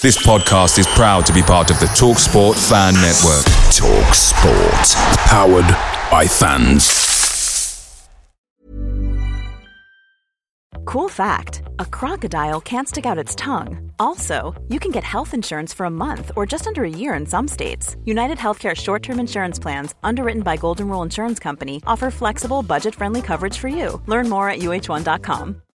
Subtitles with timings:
[0.00, 3.44] This podcast is proud to be part of the Talk Sport Fan Network.
[3.74, 4.94] Talk Sport.
[5.26, 5.66] Powered
[6.08, 8.08] by fans.
[10.84, 13.90] Cool fact a crocodile can't stick out its tongue.
[13.98, 17.26] Also, you can get health insurance for a month or just under a year in
[17.26, 17.96] some states.
[18.04, 22.94] United Healthcare short term insurance plans, underwritten by Golden Rule Insurance Company, offer flexible, budget
[22.94, 24.00] friendly coverage for you.
[24.06, 25.60] Learn more at uh1.com.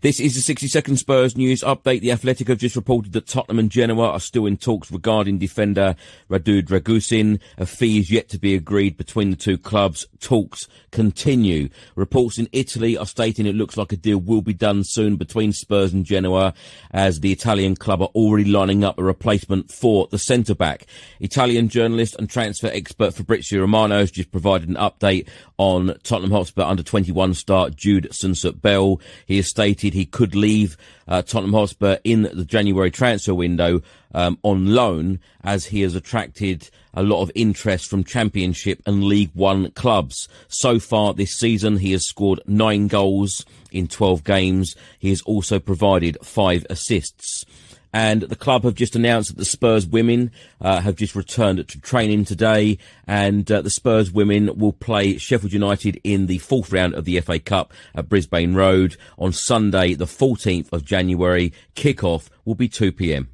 [0.00, 2.02] This is the 60 second Spurs news update.
[2.02, 5.96] The Athletic have just reported that Tottenham and Genoa are still in talks regarding defender
[6.30, 7.40] Radu Dragusin.
[7.56, 10.06] A fee is yet to be agreed between the two clubs.
[10.20, 11.68] Talks continue.
[11.96, 15.52] Reports in Italy are stating it looks like a deal will be done soon between
[15.52, 16.54] Spurs and Genoa
[16.92, 20.86] as the Italian club are already lining up a replacement for the centre back.
[21.18, 26.62] Italian journalist and transfer expert Fabrizio Romano has just provided an update on Tottenham Hotspur
[26.62, 29.00] under 21 star Jude Soonsup-Bell.
[29.26, 33.82] He has stated he could leave uh, Tottenham Hotspur in the January transfer window
[34.14, 39.30] um, on loan as he has attracted a lot of interest from Championship and League
[39.34, 40.28] One clubs.
[40.48, 44.74] So far this season, he has scored nine goals in 12 games.
[44.98, 47.44] He has also provided five assists
[47.92, 51.80] and the club have just announced that the Spurs women uh, have just returned to
[51.80, 56.94] training today, and uh, the Spurs women will play Sheffield United in the fourth round
[56.94, 61.52] of the FA Cup at Brisbane Road on Sunday, the 14th of January.
[61.74, 63.28] Kickoff will be 2 p.m.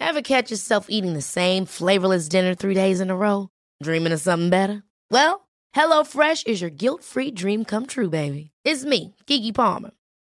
[0.00, 3.48] Ever catch yourself eating the same flavorless dinner three days in a row?
[3.82, 4.82] Dreaming of something better?
[5.10, 8.50] Well, HelloFresh is your guilt-free dream come true, baby.
[8.64, 9.92] It's me, Keke Palmer.